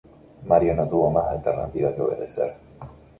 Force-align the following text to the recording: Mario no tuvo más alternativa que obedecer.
Mario 0.47 0.73
no 0.73 0.89
tuvo 0.89 1.11
más 1.11 1.25
alternativa 1.27 1.93
que 1.93 2.01
obedecer. 2.01 2.55